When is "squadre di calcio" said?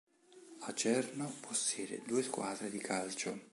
2.23-3.49